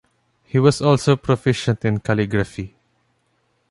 [0.41, 2.75] He was also proficient in calligraphy.